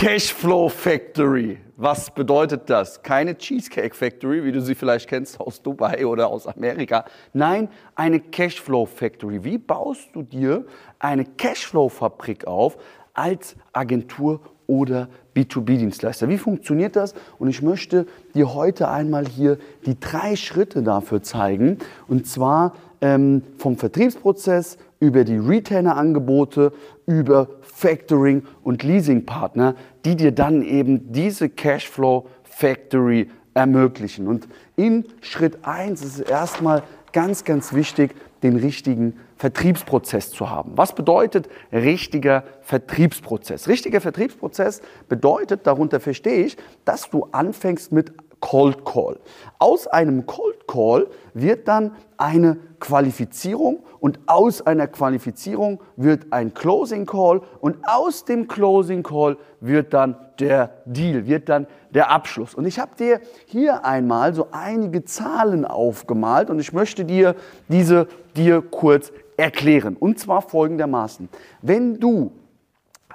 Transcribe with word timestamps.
Cashflow 0.00 0.70
Factory. 0.70 1.58
Was 1.76 2.10
bedeutet 2.10 2.70
das? 2.70 3.02
Keine 3.02 3.36
Cheesecake 3.36 3.94
Factory, 3.94 4.42
wie 4.42 4.50
du 4.50 4.62
sie 4.62 4.74
vielleicht 4.74 5.06
kennst 5.10 5.38
aus 5.38 5.60
Dubai 5.60 6.06
oder 6.06 6.28
aus 6.28 6.46
Amerika. 6.46 7.04
Nein, 7.34 7.68
eine 7.96 8.18
Cashflow 8.18 8.86
Factory. 8.86 9.44
Wie 9.44 9.58
baust 9.58 10.08
du 10.14 10.22
dir 10.22 10.64
eine 10.98 11.26
Cashflow 11.26 11.90
Fabrik 11.90 12.46
auf 12.46 12.78
als 13.12 13.56
Agentur 13.74 14.40
oder 14.66 15.10
B2B-Dienstleister? 15.36 16.30
Wie 16.30 16.38
funktioniert 16.38 16.96
das? 16.96 17.12
Und 17.38 17.50
ich 17.50 17.60
möchte 17.60 18.06
dir 18.34 18.54
heute 18.54 18.88
einmal 18.88 19.26
hier 19.26 19.58
die 19.84 20.00
drei 20.00 20.34
Schritte 20.34 20.82
dafür 20.82 21.22
zeigen. 21.22 21.76
Und 22.08 22.26
zwar 22.26 22.72
ähm, 23.00 23.42
vom 23.58 23.76
Vertriebsprozess 23.76 24.78
über 25.00 25.24
die 25.24 25.36
Retainer-Angebote, 25.36 26.72
über 27.06 27.48
Factoring 27.62 28.42
und 28.62 28.82
Leasingpartner, 28.82 29.74
die 30.04 30.16
dir 30.16 30.32
dann 30.32 30.62
eben 30.62 31.12
diese 31.12 31.48
Cashflow 31.48 32.26
Factory 32.42 33.28
ermöglichen. 33.54 34.28
Und 34.28 34.48
in 34.76 35.04
Schritt 35.20 35.64
1 35.64 36.02
ist 36.02 36.20
es 36.20 36.20
erstmal 36.20 36.82
ganz, 37.12 37.44
ganz 37.44 37.72
wichtig, 37.72 38.14
den 38.42 38.56
richtigen 38.56 39.14
Vertriebsprozess 39.36 40.30
zu 40.30 40.50
haben. 40.50 40.72
Was 40.76 40.94
bedeutet 40.94 41.48
richtiger 41.72 42.44
Vertriebsprozess? 42.62 43.68
Richtiger 43.68 44.00
Vertriebsprozess 44.00 44.82
bedeutet, 45.08 45.66
darunter 45.66 46.00
verstehe 46.00 46.44
ich, 46.44 46.56
dass 46.84 47.10
du 47.10 47.26
anfängst 47.32 47.92
mit 47.92 48.12
Cold 48.40 48.84
Call. 48.84 49.18
Aus 49.58 49.86
einem 49.86 50.26
Cold 50.26 50.66
Call 50.66 51.06
wird 51.34 51.68
dann 51.68 51.92
eine 52.16 52.56
Qualifizierung 52.80 53.84
und 54.00 54.18
aus 54.26 54.66
einer 54.66 54.86
Qualifizierung 54.86 55.80
wird 55.96 56.32
ein 56.32 56.54
Closing 56.54 57.06
Call 57.06 57.42
und 57.60 57.76
aus 57.86 58.24
dem 58.24 58.48
Closing 58.48 59.02
Call 59.02 59.36
wird 59.60 59.92
dann 59.92 60.16
der 60.38 60.70
Deal, 60.86 61.26
wird 61.26 61.48
dann 61.48 61.66
der 61.90 62.10
Abschluss. 62.10 62.54
Und 62.54 62.64
ich 62.66 62.78
habe 62.78 62.96
dir 62.96 63.20
hier 63.46 63.84
einmal 63.84 64.34
so 64.34 64.48
einige 64.52 65.04
Zahlen 65.04 65.64
aufgemalt 65.64 66.50
und 66.50 66.58
ich 66.58 66.72
möchte 66.72 67.04
dir 67.04 67.34
diese 67.68 68.08
dir 68.36 68.62
kurz 68.62 69.12
erklären. 69.36 69.96
Und 69.96 70.18
zwar 70.18 70.42
folgendermaßen. 70.42 71.28
Wenn 71.62 72.00
du 72.00 72.32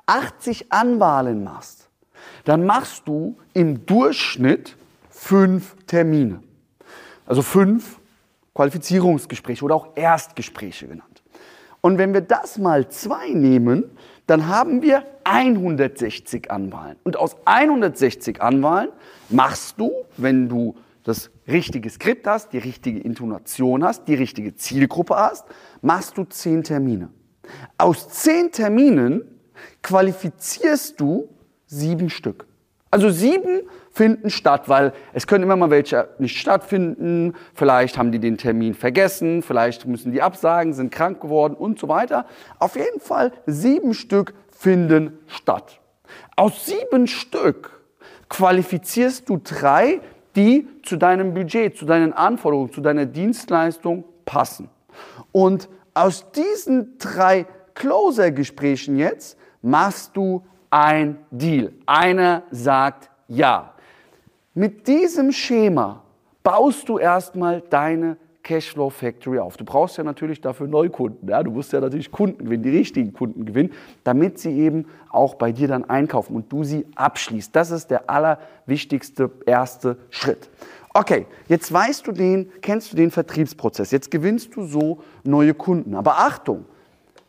80 0.05 0.71
Anwahlen 0.71 1.43
machst, 1.43 1.89
dann 2.43 2.65
machst 2.65 3.07
du 3.07 3.35
im 3.53 3.85
Durchschnitt 3.85 4.77
fünf 5.25 5.75
Termine. 5.87 6.39
Also 7.25 7.41
fünf 7.41 7.99
Qualifizierungsgespräche 8.53 9.65
oder 9.65 9.73
auch 9.73 9.87
Erstgespräche 9.95 10.87
genannt. 10.87 11.23
Und 11.81 11.97
wenn 11.97 12.13
wir 12.13 12.21
das 12.21 12.59
mal 12.59 12.87
zwei 12.89 13.29
nehmen, 13.29 13.85
dann 14.27 14.47
haben 14.47 14.83
wir 14.83 15.03
160 15.23 16.51
Anwahlen. 16.51 16.97
Und 17.03 17.17
aus 17.17 17.35
160 17.45 18.39
Anwahlen 18.39 18.89
machst 19.29 19.79
du, 19.79 19.91
wenn 20.17 20.47
du 20.47 20.75
das 21.03 21.31
richtige 21.47 21.89
Skript 21.89 22.27
hast, 22.27 22.53
die 22.53 22.59
richtige 22.59 22.99
Intonation 22.99 23.83
hast, 23.83 24.07
die 24.07 24.15
richtige 24.15 24.55
Zielgruppe 24.55 25.15
hast, 25.15 25.45
machst 25.81 26.19
du 26.19 26.23
zehn 26.25 26.63
Termine. 26.63 27.09
Aus 27.79 28.09
zehn 28.09 28.51
Terminen 28.51 29.23
qualifizierst 29.81 30.99
du 30.99 31.29
sieben 31.65 32.11
Stück. 32.11 32.45
Also 32.91 33.09
sieben 33.09 33.61
finden 33.91 34.29
statt, 34.29 34.69
weil 34.69 34.93
es 35.13 35.27
können 35.27 35.43
immer 35.43 35.55
mal 35.55 35.69
welche 35.69 36.09
nicht 36.17 36.37
stattfinden, 36.37 37.33
vielleicht 37.53 37.97
haben 37.97 38.11
die 38.11 38.19
den 38.19 38.37
Termin 38.37 38.73
vergessen, 38.73 39.41
vielleicht 39.41 39.85
müssen 39.85 40.11
die 40.11 40.21
absagen, 40.21 40.73
sind 40.73 40.91
krank 40.91 41.21
geworden 41.21 41.55
und 41.55 41.79
so 41.79 41.87
weiter. 41.87 42.25
Auf 42.59 42.75
jeden 42.75 42.99
Fall 42.99 43.31
sieben 43.45 43.93
Stück 43.93 44.33
finden 44.49 45.19
statt. 45.27 45.79
Aus 46.35 46.65
sieben 46.65 47.07
Stück 47.07 47.81
qualifizierst 48.29 49.27
du 49.29 49.41
drei, 49.43 50.01
die 50.35 50.67
zu 50.83 50.97
deinem 50.97 51.33
Budget, 51.33 51.77
zu 51.77 51.85
deinen 51.85 52.13
Anforderungen, 52.13 52.71
zu 52.71 52.81
deiner 52.81 53.05
Dienstleistung 53.05 54.03
passen. 54.25 54.69
Und 55.31 55.69
aus 55.93 56.31
diesen 56.31 56.97
drei 56.97 57.45
Closer-Gesprächen 57.73 58.97
jetzt 58.97 59.37
machst 59.61 60.15
du 60.15 60.43
ein 60.75 61.19
Deal. 61.31 61.71
Einer 61.85 62.43
sagt 62.51 63.09
ja. 63.29 63.73
Mit 64.53 64.89
diesem 64.89 65.31
Schema 65.31 66.03
baust 66.43 66.89
du 66.89 66.97
erstmal 66.97 67.61
deine 67.61 68.17
Cashflow 68.43 68.89
Factory 68.89 69.39
auf. 69.39 69.55
Du 69.55 69.63
brauchst 69.63 69.97
ja 69.97 70.03
natürlich 70.03 70.41
dafür 70.41 70.67
Neukunden. 70.67 71.29
Ja? 71.29 71.41
Du 71.43 71.51
musst 71.51 71.71
ja 71.71 71.79
natürlich 71.79 72.11
Kunden 72.11 72.43
gewinnen, 72.43 72.63
die 72.63 72.77
richtigen 72.77 73.13
Kunden 73.13 73.45
gewinnen, 73.45 73.71
damit 74.03 74.37
sie 74.37 74.51
eben 74.51 74.85
auch 75.09 75.35
bei 75.35 75.53
dir 75.53 75.69
dann 75.69 75.85
einkaufen 75.89 76.35
und 76.35 76.51
du 76.51 76.65
sie 76.65 76.85
abschließt. 76.95 77.55
Das 77.55 77.71
ist 77.71 77.89
der 77.89 78.09
allerwichtigste 78.09 79.31
erste 79.45 79.97
Schritt. 80.09 80.49
Okay, 80.93 81.25
jetzt 81.47 81.71
weißt 81.71 82.05
du 82.05 82.11
den, 82.11 82.51
kennst 82.61 82.91
du 82.91 82.97
den 82.97 83.11
Vertriebsprozess. 83.11 83.91
Jetzt 83.91 84.11
gewinnst 84.11 84.53
du 84.57 84.65
so 84.65 84.99
neue 85.23 85.53
Kunden. 85.53 85.95
Aber 85.95 86.19
Achtung, 86.19 86.65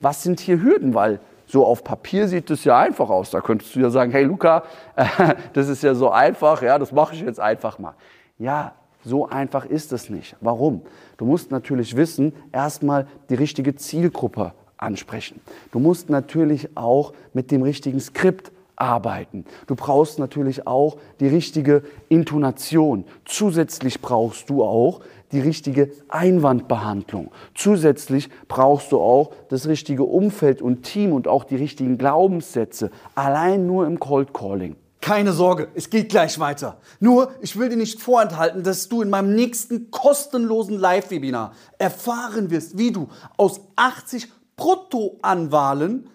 was 0.01 0.25
sind 0.25 0.41
hier 0.41 0.61
Hürden? 0.61 0.95
Weil 0.95 1.21
so 1.47 1.65
auf 1.65 1.85
Papier 1.85 2.29
sieht 2.29 2.51
es 2.51 2.65
ja 2.65 2.79
einfach 2.79 3.09
aus. 3.09 3.31
Da 3.31 3.41
könntest 3.41 3.75
du 3.75 3.81
ja 3.81 3.91
sagen, 3.91 4.11
hey 4.13 4.25
Luca, 4.25 4.65
das 5.53 5.69
ist 5.69 5.83
ja 5.83 5.95
so 5.95 6.11
einfach, 6.11 6.63
ja, 6.63 6.79
das 6.79 6.93
mache 6.93 7.15
ich 7.15 7.23
jetzt 7.23 7.41
einfach 7.41 7.79
mal. 7.79 7.95
Ja, 8.39 8.75
so 9.05 9.29
einfach 9.29 9.65
ist 9.65 9.93
es 9.93 10.11
nicht. 10.11 10.37
Warum? 10.41 10.83
Du 11.17 11.25
musst 11.25 11.51
natürlich 11.51 11.97
wissen, 11.97 12.33
erstmal 12.53 13.07
die 13.31 13.35
richtige 13.35 13.75
Zielgruppe 13.77 14.53
ansprechen. 14.77 15.41
Du 15.71 15.79
musst 15.79 16.11
natürlich 16.11 16.77
auch 16.77 17.13
mit 17.33 17.51
dem 17.51 17.63
richtigen 17.63 18.01
Skript 18.01 18.53
arbeiten. 18.77 19.45
Du 19.67 19.75
brauchst 19.75 20.19
natürlich 20.19 20.67
auch 20.67 20.99
die 21.21 21.29
richtige 21.29 21.83
Intonation. 22.09 23.05
Zusätzlich 23.25 24.01
brauchst 24.01 24.49
du 24.51 24.63
auch 24.63 25.01
die 25.33 25.41
richtige 25.41 25.91
Einwandbehandlung. 26.09 27.31
Zusätzlich 27.55 28.29
brauchst 28.49 28.93
du 28.93 29.01
auch 29.01 29.33
das 29.49 29.67
richtige 29.67 30.05
Umfeld 30.05 30.63
und 30.63 30.83
Team 30.83 31.13
und 31.13 31.27
auch 31.27 31.45
die 31.45 31.57
richtigen 31.57 31.99
Glaubenssätze. 31.99 32.91
Allein 33.15 33.67
nur 33.67 33.87
im 33.87 33.99
Cold 33.99 34.33
Calling. 34.33 34.77
Keine 35.01 35.33
Sorge, 35.33 35.69
es 35.75 35.91
geht 35.91 36.09
gleich 36.09 36.41
weiter. 36.41 36.79
Nur, 36.99 37.31
ich 37.41 37.57
will 37.57 37.69
dir 37.69 37.77
nicht 37.77 38.01
vorenthalten, 38.01 38.65
dass 38.65 38.89
du 38.89 39.03
in 39.03 39.11
meinem 39.11 39.35
nächsten 39.35 39.91
kostenlosen 39.91 40.79
Live-Webinar 40.79 41.53
erfahren 41.79 42.51
wirst, 42.51 42.77
wie 42.77 42.91
du 42.91 43.09
aus 43.37 43.61
80 43.77 44.29
Bruttoanwahlen 44.57 46.09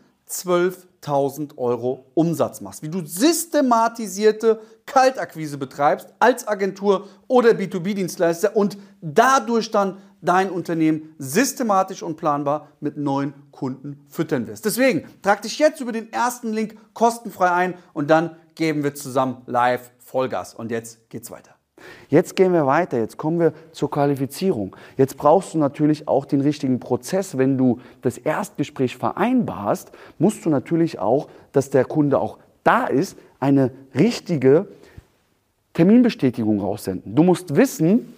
12.000 1.01 1.57
Euro 1.57 2.06
Umsatz 2.13 2.62
machst. 2.62 2.84
Wie 2.84 2.89
du 2.89 3.06
systematisierte 3.06 4.62
Kaltakquise 4.85 5.57
betreibst 5.57 6.13
als 6.19 6.47
Agentur 6.47 7.07
oder 7.28 7.51
B2B-Dienstleister 7.51 8.56
und 8.56 8.78
dadurch 9.01 9.72
dann 9.72 9.97
dein 10.22 10.51
Unternehmen 10.51 11.16
systematisch 11.17 12.03
und 12.03 12.17
planbar 12.17 12.67
mit 12.79 12.97
neuen 12.97 13.34
Kunden 13.51 14.06
füttern 14.07 14.45
wirst. 14.47 14.66
Deswegen 14.66 15.07
trag 15.22 15.41
dich 15.41 15.57
jetzt 15.57 15.81
über 15.81 15.91
den 15.91 16.13
ersten 16.13 16.53
Link 16.53 16.78
kostenfrei 16.94 17.51
ein 17.51 17.73
und 17.94 18.09
dann 18.09 18.35
geben 18.56 18.83
wir 18.83 18.94
zusammen 18.94 19.41
live 19.47 19.91
Vollgas. 19.97 20.53
Und 20.53 20.69
jetzt 20.69 21.09
geht's 21.09 21.31
weiter. 21.31 21.56
Jetzt 22.09 22.36
gehen 22.36 22.53
wir 22.53 22.66
weiter, 22.66 22.97
jetzt 22.97 23.18
kommen 23.18 23.40
wir 23.40 23.53
zur 23.72 23.90
Qualifizierung. 23.90 24.75
Jetzt 24.97 25.18
brauchst 25.18 25.53
du 25.53 25.58
natürlich 25.58 26.08
auch 26.08 26.25
den 26.25 26.42
richtigen 26.42 26.80
Prozess. 26.80 27.38
Wenn 27.38 27.58
du 27.58 27.80
das 28.02 28.18
Erstgespräch 28.18 28.97
vereinbarst, 28.97 29.92
musst 30.19 30.46
du 30.46 30.50
natürlich 30.50 31.00
auch, 31.00 31.28
dass 31.52 31.69
der 31.69 31.86
Kunde 31.86 32.19
auch 32.19 32.38
da 32.64 32.86
ist, 32.86 33.18
eine 33.40 33.72
richtige 33.96 34.68
Terminbestätigung 35.74 36.59
raussenden. 36.59 37.16
Du 37.16 37.24
musst 37.24 37.56
wissen, 37.56 38.13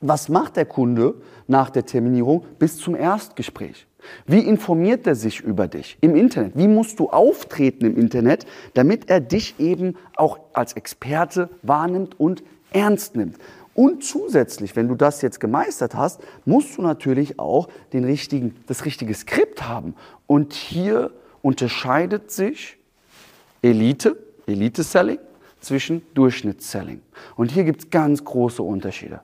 was 0.00 0.28
macht 0.28 0.56
der 0.56 0.66
Kunde 0.66 1.14
nach 1.46 1.70
der 1.70 1.86
Terminierung 1.86 2.44
bis 2.58 2.78
zum 2.78 2.94
Erstgespräch. 2.94 3.86
Wie 4.26 4.40
informiert 4.40 5.06
er 5.06 5.14
sich 5.14 5.40
über 5.40 5.68
dich 5.68 5.98
im 6.00 6.16
Internet? 6.16 6.52
Wie 6.56 6.68
musst 6.68 6.98
du 6.98 7.10
auftreten 7.10 7.86
im 7.86 7.96
Internet, 7.96 8.46
damit 8.74 9.10
er 9.10 9.20
dich 9.20 9.58
eben 9.58 9.96
auch 10.16 10.38
als 10.52 10.74
Experte 10.74 11.50
wahrnimmt 11.62 12.18
und 12.18 12.42
ernst 12.72 13.16
nimmt? 13.16 13.38
Und 13.74 14.04
zusätzlich, 14.04 14.76
wenn 14.76 14.88
du 14.88 14.94
das 14.94 15.20
jetzt 15.20 15.40
gemeistert 15.40 15.94
hast, 15.94 16.20
musst 16.44 16.78
du 16.78 16.82
natürlich 16.82 17.38
auch 17.40 17.68
den 17.92 18.04
richtigen, 18.04 18.54
das 18.66 18.84
richtige 18.84 19.14
Skript 19.14 19.66
haben. 19.66 19.94
Und 20.26 20.52
hier 20.52 21.10
unterscheidet 21.42 22.30
sich 22.30 22.78
Elite, 23.62 24.16
Elite-Selling, 24.46 25.18
zwischen 25.64 26.02
Durchschnittsselling. 26.14 27.00
Und 27.36 27.50
hier 27.50 27.64
gibt 27.64 27.80
es 27.80 27.90
ganz 27.90 28.24
große 28.24 28.62
Unterschiede. 28.62 29.20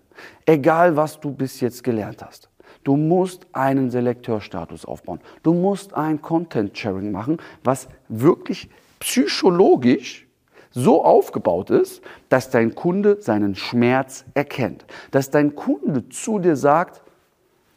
Egal, 0.46 0.96
was 0.96 1.20
du 1.20 1.30
bis 1.30 1.60
jetzt 1.60 1.84
gelernt 1.84 2.24
hast. 2.24 2.49
Du 2.84 2.96
musst 2.96 3.46
einen 3.52 3.90
Selekteurstatus 3.90 4.84
aufbauen. 4.84 5.20
Du 5.42 5.52
musst 5.52 5.94
ein 5.94 6.22
Content-Sharing 6.22 7.12
machen, 7.12 7.38
was 7.62 7.88
wirklich 8.08 8.70
psychologisch 9.00 10.26
so 10.72 11.04
aufgebaut 11.04 11.70
ist, 11.70 12.02
dass 12.28 12.50
dein 12.50 12.74
Kunde 12.74 13.20
seinen 13.20 13.54
Schmerz 13.54 14.24
erkennt. 14.34 14.86
Dass 15.10 15.30
dein 15.30 15.54
Kunde 15.56 16.08
zu 16.08 16.38
dir 16.38 16.56
sagt, 16.56 17.02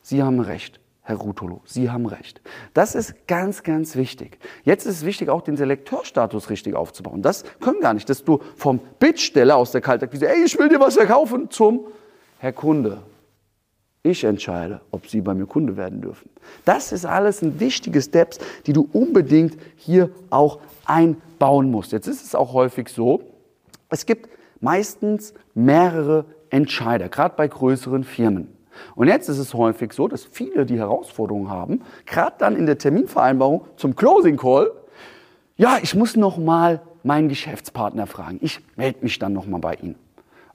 Sie 0.01 0.21
haben 0.21 0.39
recht. 0.39 0.79
Herr 1.05 1.17
Rutolo, 1.17 1.61
Sie 1.65 1.89
haben 1.89 2.05
recht. 2.05 2.41
Das 2.73 2.95
ist 2.95 3.27
ganz, 3.27 3.63
ganz 3.63 3.97
wichtig. 3.97 4.37
Jetzt 4.63 4.85
ist 4.85 4.97
es 4.97 5.05
wichtig, 5.05 5.27
auch 5.27 5.41
den 5.41 5.57
Selekteurstatus 5.57 6.49
richtig 6.49 6.75
aufzubauen. 6.75 7.21
Das 7.21 7.43
können 7.59 7.81
gar 7.81 7.93
nicht, 7.93 8.09
dass 8.09 8.23
du 8.23 8.39
vom 8.55 8.79
Bittsteller 8.99 9.57
aus 9.57 9.71
der 9.71 9.81
Kaltakquise, 9.81 10.29
ey, 10.29 10.45
ich 10.45 10.57
will 10.57 10.69
dir 10.69 10.79
was 10.79 10.95
verkaufen, 10.95 11.49
zum 11.49 11.87
Herr 12.39 12.53
Kunde. 12.53 13.01
Ich 14.05 14.25
entscheide, 14.25 14.81
ob 14.91 15.07
Sie 15.07 15.21
bei 15.21 15.33
mir 15.33 15.45
Kunde 15.45 15.77
werden 15.77 16.01
dürfen. 16.01 16.29
Das 16.65 16.91
ist 16.91 17.05
alles 17.05 17.41
ein 17.41 17.61
wichtige 17.61 18.01
Steps, 18.01 18.37
die 18.65 18.73
du 18.73 18.87
unbedingt 18.91 19.57
hier 19.77 20.09
auch 20.29 20.59
einbauen 20.85 21.71
musst. 21.71 21.93
Jetzt 21.93 22.07
ist 22.07 22.25
es 22.25 22.35
auch 22.35 22.51
häufig 22.51 22.89
so, 22.89 23.21
es 23.89 24.05
gibt 24.05 24.29
meistens 24.59 25.33
mehrere 25.53 26.25
Entscheider, 26.49 27.07
gerade 27.07 27.35
bei 27.37 27.47
größeren 27.47 28.03
Firmen. 28.03 28.49
Und 28.95 29.07
jetzt 29.07 29.29
ist 29.29 29.37
es 29.37 29.53
häufig 29.53 29.93
so, 29.93 30.09
dass 30.09 30.25
viele 30.25 30.65
die 30.65 30.77
Herausforderungen 30.77 31.49
haben, 31.49 31.81
gerade 32.05 32.35
dann 32.39 32.57
in 32.57 32.65
der 32.65 32.77
Terminvereinbarung 32.77 33.65
zum 33.77 33.95
Closing 33.95 34.35
Call, 34.35 34.71
ja, 35.55 35.77
ich 35.81 35.95
muss 35.95 36.15
noch 36.15 36.37
mal 36.37 36.81
meinen 37.03 37.29
Geschäftspartner 37.29 38.07
fragen. 38.07 38.39
Ich 38.41 38.59
melde 38.75 38.99
mich 39.01 39.19
dann 39.19 39.33
noch 39.33 39.45
mal 39.45 39.59
bei 39.59 39.75
Ihnen. 39.75 39.95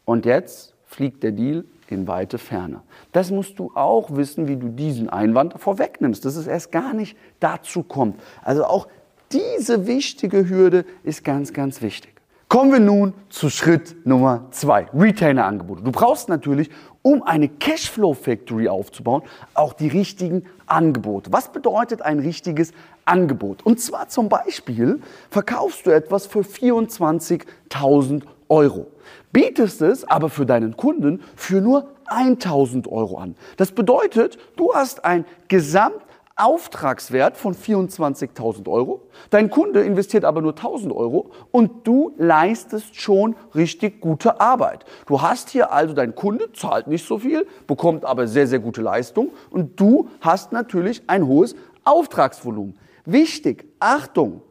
Und 0.04 0.26
jetzt 0.26 0.74
fliegt 0.88 1.22
der 1.22 1.32
Deal 1.32 1.64
in 1.88 2.06
weite 2.06 2.38
Ferne. 2.38 2.82
Das 3.12 3.30
musst 3.30 3.58
du 3.58 3.70
auch 3.74 4.16
wissen, 4.16 4.48
wie 4.48 4.56
du 4.56 4.68
diesen 4.68 5.08
Einwand 5.08 5.54
vorwegnimmst, 5.58 6.24
dass 6.24 6.36
es 6.36 6.46
erst 6.46 6.72
gar 6.72 6.92
nicht 6.92 7.16
dazu 7.40 7.82
kommt. 7.82 8.20
Also 8.42 8.64
auch 8.64 8.88
diese 9.32 9.86
wichtige 9.86 10.48
Hürde 10.48 10.84
ist 11.04 11.24
ganz, 11.24 11.52
ganz 11.52 11.80
wichtig. 11.82 12.14
Kommen 12.48 12.72
wir 12.72 12.80
nun 12.80 13.12
zu 13.28 13.50
Schritt 13.50 14.06
Nummer 14.06 14.46
zwei, 14.52 14.86
Retainer-Angebote. 14.94 15.82
Du 15.82 15.92
brauchst 15.92 16.30
natürlich, 16.30 16.70
um 17.02 17.22
eine 17.22 17.48
Cashflow 17.48 18.14
Factory 18.14 18.68
aufzubauen, 18.68 19.22
auch 19.52 19.74
die 19.74 19.88
richtigen 19.88 20.44
Angebote. 20.66 21.30
Was 21.30 21.52
bedeutet 21.52 22.00
ein 22.00 22.20
richtiges 22.20 22.72
Angebot? 23.04 23.66
Und 23.66 23.80
zwar 23.80 24.08
zum 24.08 24.30
Beispiel 24.30 25.02
verkaufst 25.28 25.84
du 25.84 25.90
etwas 25.90 26.26
für 26.26 26.40
24.000 26.40 28.22
Euro, 28.48 28.86
bietest 29.32 29.82
es 29.82 30.04
aber 30.04 30.30
für 30.30 30.46
deinen 30.46 30.76
Kunden 30.76 31.22
für 31.36 31.60
nur 31.60 31.88
1.000 32.06 32.88
Euro 32.88 33.18
an. 33.18 33.36
Das 33.56 33.72
bedeutet, 33.72 34.38
du 34.56 34.74
hast 34.74 35.04
ein 35.04 35.24
Gesamt 35.48 36.02
Auftragswert 36.38 37.36
von 37.36 37.52
24.000 37.52 38.68
Euro. 38.68 39.02
Dein 39.30 39.50
Kunde 39.50 39.82
investiert 39.82 40.24
aber 40.24 40.40
nur 40.40 40.52
1.000 40.52 40.94
Euro 40.94 41.32
und 41.50 41.84
du 41.84 42.14
leistest 42.16 42.94
schon 42.94 43.34
richtig 43.56 44.00
gute 44.00 44.40
Arbeit. 44.40 44.84
Du 45.06 45.20
hast 45.20 45.50
hier 45.50 45.72
also, 45.72 45.94
dein 45.94 46.14
Kunde 46.14 46.52
zahlt 46.52 46.86
nicht 46.86 47.04
so 47.04 47.18
viel, 47.18 47.44
bekommt 47.66 48.04
aber 48.04 48.28
sehr, 48.28 48.46
sehr 48.46 48.60
gute 48.60 48.82
Leistung 48.82 49.32
und 49.50 49.80
du 49.80 50.08
hast 50.20 50.52
natürlich 50.52 51.02
ein 51.08 51.26
hohes 51.26 51.56
Auftragsvolumen. 51.82 52.78
Wichtig, 53.04 53.66
Achtung, 53.80 54.42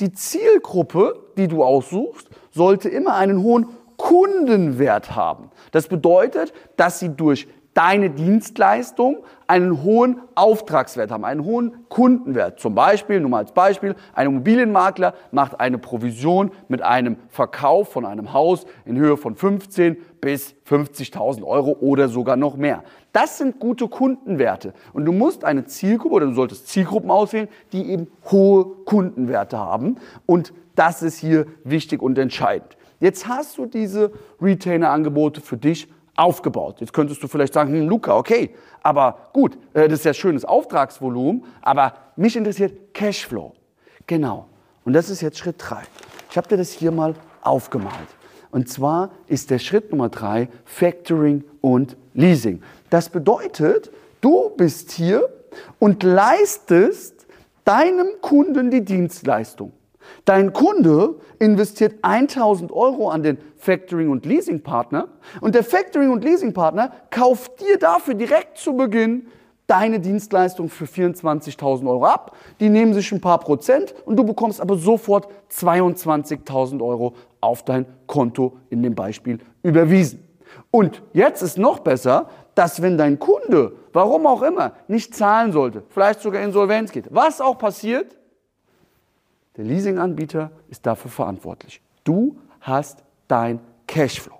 die 0.00 0.12
Zielgruppe, 0.12 1.26
die 1.36 1.46
du 1.46 1.62
aussuchst, 1.62 2.28
sollte 2.56 2.88
immer 2.88 3.14
einen 3.14 3.42
hohen 3.42 3.68
Kundenwert 3.96 5.14
haben. 5.14 5.50
Das 5.70 5.86
bedeutet, 5.86 6.52
dass 6.76 6.98
sie 6.98 7.10
durch 7.10 7.46
deine 7.76 8.08
Dienstleistung 8.08 9.18
einen 9.46 9.82
hohen 9.82 10.22
Auftragswert 10.34 11.10
haben, 11.10 11.26
einen 11.26 11.44
hohen 11.44 11.86
Kundenwert. 11.90 12.58
Zum 12.58 12.74
Beispiel, 12.74 13.20
nur 13.20 13.28
mal 13.28 13.40
als 13.40 13.52
Beispiel, 13.52 13.94
ein 14.14 14.28
Immobilienmakler 14.28 15.12
macht 15.30 15.60
eine 15.60 15.76
Provision 15.76 16.52
mit 16.68 16.80
einem 16.80 17.18
Verkauf 17.28 17.92
von 17.92 18.06
einem 18.06 18.32
Haus 18.32 18.64
in 18.86 18.96
Höhe 18.96 19.18
von 19.18 19.36
15 19.36 19.98
bis 20.22 20.54
50.000 20.66 21.44
Euro 21.44 21.76
oder 21.80 22.08
sogar 22.08 22.36
noch 22.36 22.56
mehr. 22.56 22.82
Das 23.12 23.36
sind 23.36 23.60
gute 23.60 23.88
Kundenwerte. 23.88 24.72
Und 24.94 25.04
du 25.04 25.12
musst 25.12 25.44
eine 25.44 25.66
Zielgruppe 25.66 26.14
oder 26.14 26.26
du 26.26 26.32
solltest 26.32 26.68
Zielgruppen 26.68 27.10
auswählen, 27.10 27.48
die 27.72 27.90
eben 27.90 28.08
hohe 28.30 28.64
Kundenwerte 28.86 29.58
haben. 29.58 29.96
Und 30.24 30.54
das 30.76 31.02
ist 31.02 31.18
hier 31.18 31.46
wichtig 31.64 32.02
und 32.02 32.18
entscheidend. 32.18 32.76
Jetzt 33.00 33.26
hast 33.26 33.58
du 33.58 33.66
diese 33.66 34.12
Retainer-Angebote 34.40 35.40
für 35.40 35.56
dich 35.56 35.88
aufgebaut. 36.16 36.80
Jetzt 36.80 36.92
könntest 36.92 37.22
du 37.22 37.28
vielleicht 37.28 37.52
sagen, 37.52 37.72
hm, 37.72 37.88
Luca, 37.88 38.16
okay, 38.16 38.54
aber 38.82 39.18
gut, 39.32 39.58
äh, 39.74 39.88
das 39.88 40.00
ist 40.00 40.04
ja 40.04 40.14
schönes 40.14 40.44
Auftragsvolumen, 40.44 41.44
aber 41.60 41.94
mich 42.16 42.36
interessiert 42.36 42.94
Cashflow. 42.94 43.52
Genau. 44.06 44.46
Und 44.84 44.92
das 44.92 45.10
ist 45.10 45.20
jetzt 45.20 45.38
Schritt 45.38 45.56
drei. 45.58 45.82
Ich 46.30 46.36
habe 46.36 46.48
dir 46.48 46.56
das 46.56 46.70
hier 46.70 46.90
mal 46.90 47.14
aufgemalt. 47.42 48.08
Und 48.50 48.68
zwar 48.68 49.10
ist 49.26 49.50
der 49.50 49.58
Schritt 49.58 49.90
Nummer 49.90 50.08
drei 50.08 50.48
Factoring 50.64 51.44
und 51.60 51.96
Leasing. 52.14 52.62
Das 52.88 53.10
bedeutet, 53.10 53.90
du 54.20 54.50
bist 54.56 54.92
hier 54.92 55.28
und 55.78 56.02
leistest 56.02 57.26
deinem 57.64 58.08
Kunden 58.22 58.70
die 58.70 58.84
Dienstleistung. 58.84 59.72
Dein 60.24 60.52
Kunde 60.52 61.16
investiert 61.38 61.96
1000 62.02 62.72
Euro 62.72 63.10
an 63.10 63.22
den 63.22 63.38
Factoring- 63.56 64.10
und 64.10 64.26
Leasingpartner 64.26 65.08
und 65.40 65.54
der 65.54 65.64
Factoring- 65.64 66.10
und 66.10 66.24
Leasingpartner 66.24 66.92
kauft 67.10 67.60
dir 67.60 67.78
dafür 67.78 68.14
direkt 68.14 68.58
zu 68.58 68.76
Beginn 68.76 69.28
deine 69.66 70.00
Dienstleistung 70.00 70.68
für 70.68 70.84
24.000 70.84 71.88
Euro 71.88 72.06
ab. 72.06 72.36
Die 72.60 72.68
nehmen 72.68 72.94
sich 72.94 73.10
ein 73.12 73.20
paar 73.20 73.40
Prozent 73.40 73.94
und 74.04 74.16
du 74.16 74.24
bekommst 74.24 74.60
aber 74.60 74.76
sofort 74.76 75.28
22.000 75.50 76.82
Euro 76.82 77.14
auf 77.40 77.64
dein 77.64 77.86
Konto 78.06 78.56
in 78.70 78.82
dem 78.82 78.94
Beispiel 78.94 79.38
überwiesen. 79.62 80.22
Und 80.70 81.02
jetzt 81.12 81.42
ist 81.42 81.58
noch 81.58 81.80
besser, 81.80 82.28
dass 82.54 82.80
wenn 82.80 82.96
dein 82.96 83.18
Kunde, 83.18 83.72
warum 83.92 84.26
auch 84.26 84.42
immer, 84.42 84.72
nicht 84.88 85.14
zahlen 85.14 85.52
sollte, 85.52 85.82
vielleicht 85.88 86.20
sogar 86.20 86.42
Insolvenz 86.42 86.92
geht, 86.92 87.08
was 87.10 87.40
auch 87.40 87.58
passiert, 87.58 88.16
der 89.56 89.64
Leasinganbieter 89.64 90.50
ist 90.68 90.86
dafür 90.86 91.10
verantwortlich. 91.10 91.80
Du 92.04 92.36
hast 92.60 93.02
dein 93.28 93.60
Cashflow. 93.86 94.38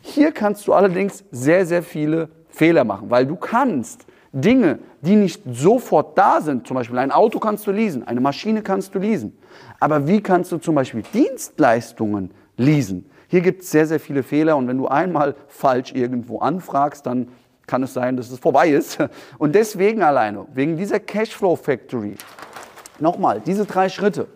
Hier 0.00 0.32
kannst 0.32 0.66
du 0.66 0.72
allerdings 0.72 1.24
sehr, 1.30 1.64
sehr 1.64 1.82
viele 1.82 2.28
Fehler 2.48 2.84
machen, 2.84 3.10
weil 3.10 3.26
du 3.26 3.36
kannst 3.36 4.06
Dinge, 4.32 4.78
die 5.02 5.14
nicht 5.14 5.42
sofort 5.50 6.16
da 6.16 6.40
sind, 6.40 6.66
zum 6.66 6.74
Beispiel 6.74 6.98
ein 6.98 7.12
Auto 7.12 7.38
kannst 7.38 7.66
du 7.66 7.70
leasen, 7.70 8.06
eine 8.06 8.20
Maschine 8.20 8.62
kannst 8.62 8.94
du 8.94 8.98
leasen, 8.98 9.36
aber 9.78 10.06
wie 10.08 10.22
kannst 10.22 10.50
du 10.52 10.58
zum 10.58 10.74
Beispiel 10.74 11.02
Dienstleistungen 11.12 12.30
leasen? 12.56 13.06
Hier 13.28 13.42
gibt 13.42 13.62
es 13.62 13.70
sehr, 13.70 13.86
sehr 13.86 14.00
viele 14.00 14.22
Fehler 14.22 14.56
und 14.56 14.68
wenn 14.68 14.78
du 14.78 14.88
einmal 14.88 15.34
falsch 15.48 15.92
irgendwo 15.94 16.38
anfragst, 16.38 17.06
dann 17.06 17.28
kann 17.66 17.82
es 17.82 17.94
sein, 17.94 18.16
dass 18.16 18.30
es 18.30 18.38
vorbei 18.38 18.68
ist. 18.68 18.98
Und 19.38 19.54
deswegen 19.54 20.02
alleine, 20.02 20.46
wegen 20.52 20.76
dieser 20.76 21.00
Cashflow 21.00 21.56
Factory, 21.56 22.16
Nochmal, 23.02 23.40
diese 23.44 23.66
drei 23.66 23.88
Schritte 23.88 24.28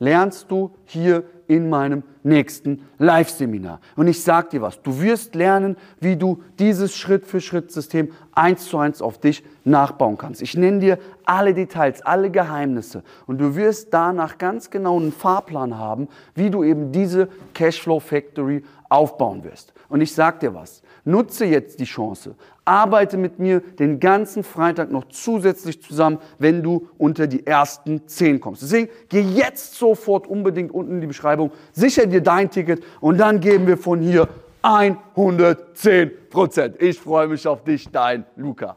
lernst 0.00 0.50
du 0.50 0.72
hier 0.86 1.22
in 1.46 1.70
meinem 1.70 2.02
nächsten 2.24 2.82
Live-Seminar. 2.98 3.80
Und 3.94 4.08
ich 4.08 4.22
sag 4.22 4.50
dir 4.50 4.60
was, 4.60 4.82
du 4.82 5.00
wirst 5.00 5.36
lernen, 5.36 5.76
wie 6.00 6.16
du 6.16 6.42
dieses 6.58 6.96
Schritt-für-Schritt-System 6.96 8.10
eins 8.32 8.66
zu 8.66 8.78
eins 8.78 9.00
auf 9.00 9.18
dich 9.18 9.44
nachbauen 9.64 10.18
kannst. 10.18 10.42
Ich 10.42 10.56
nenne 10.56 10.80
dir 10.80 10.98
alle 11.24 11.54
Details, 11.54 12.02
alle 12.02 12.30
Geheimnisse 12.30 13.04
und 13.28 13.38
du 13.38 13.54
wirst 13.54 13.94
danach 13.94 14.36
ganz 14.36 14.68
genau 14.70 14.98
einen 14.98 15.12
Fahrplan 15.12 15.78
haben, 15.78 16.08
wie 16.34 16.50
du 16.50 16.64
eben 16.64 16.90
diese 16.90 17.28
Cashflow 17.54 18.00
Factory 18.00 18.64
aufbauen 18.88 19.44
wirst. 19.44 19.72
Und 19.88 20.00
ich 20.00 20.14
sag 20.14 20.40
dir 20.40 20.54
was, 20.54 20.82
nutze 21.04 21.44
jetzt 21.44 21.80
die 21.80 21.84
Chance, 21.84 22.34
arbeite 22.64 23.16
mit 23.16 23.38
mir 23.38 23.60
den 23.60 23.98
ganzen 24.00 24.44
Freitag 24.44 24.90
noch 24.90 25.08
zusätzlich 25.08 25.82
zusammen, 25.82 26.18
wenn 26.38 26.62
du 26.62 26.88
unter 26.98 27.26
die 27.26 27.46
ersten 27.46 28.06
zehn 28.06 28.40
kommst. 28.40 28.62
Deswegen 28.62 28.88
geh 29.08 29.20
jetzt 29.20 29.74
sofort 29.74 30.26
unbedingt 30.26 30.72
unten 30.72 30.96
in 30.96 31.00
die 31.00 31.06
Beschreibung, 31.06 31.50
sicher 31.72 32.06
dir 32.06 32.20
dein 32.20 32.50
Ticket 32.50 32.82
und 33.00 33.18
dann 33.18 33.40
geben 33.40 33.66
wir 33.66 33.78
von 33.78 34.00
hier 34.00 34.28
110 34.62 36.10
Prozent. 36.30 36.82
Ich 36.82 36.98
freue 36.98 37.28
mich 37.28 37.46
auf 37.46 37.64
dich, 37.64 37.88
dein 37.90 38.26
Luca. 38.36 38.76